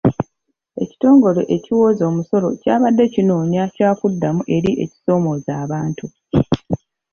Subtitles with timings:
[0.83, 6.05] Ekitongole ekiwooza omusolo kyabadde kinoonya kyakuddamu eri ebisoomooza abantu.